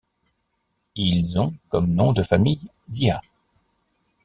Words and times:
Ils 0.95 1.39
ont 1.39 1.53
comme 1.69 1.93
nom 1.93 2.11
de 2.11 2.23
famille 2.23 2.71
Dia. 2.87 3.21